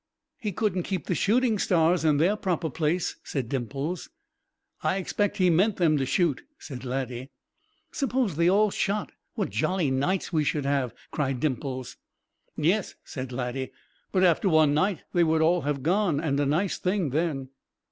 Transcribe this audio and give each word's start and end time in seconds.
"He 0.39 0.51
couldn't 0.51 0.81
keep 0.81 1.05
the 1.05 1.13
shooting 1.13 1.59
stars 1.59 2.03
in 2.03 2.17
their 2.17 2.35
proper 2.35 2.71
place," 2.71 3.17
said 3.23 3.49
Dimples. 3.49 4.09
"I 4.81 4.95
expect 4.97 5.37
He 5.37 5.51
meant 5.51 5.75
them 5.75 5.95
to 5.99 6.07
shoot," 6.07 6.41
said 6.57 6.83
Laddie. 6.83 7.29
"Suppose 7.91 8.35
they 8.35 8.49
all 8.49 8.71
shot, 8.71 9.11
what 9.35 9.51
jolly 9.51 9.91
nights 9.91 10.33
we 10.33 10.43
should 10.43 10.65
have!" 10.65 10.95
cried 11.11 11.39
Dimples. 11.39 11.97
"Yes," 12.57 12.95
said 13.03 13.31
Laddie; 13.31 13.73
"but 14.11 14.23
after 14.23 14.49
one 14.49 14.73
night 14.73 15.03
they 15.13 15.23
would 15.23 15.43
all 15.43 15.61
have 15.61 15.83
gone, 15.83 16.19
and 16.19 16.39
a 16.39 16.47
nice 16.47 16.79
thing 16.79 17.11
then!" 17.11 17.49